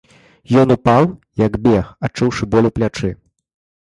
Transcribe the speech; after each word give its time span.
Ён 0.61 0.71
упаў, 0.75 1.03
як 1.45 1.59
бег, 1.67 1.93
адчуўшы 2.07 2.43
боль 2.57 2.69
у 2.71 2.75
плячы. 2.79 3.09